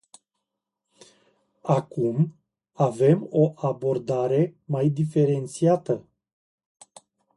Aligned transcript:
Acum 1.77 2.33
avem 2.73 3.27
o 3.29 3.53
abordare 3.67 4.55
mai 4.65 4.89
diferențiată. 4.89 6.05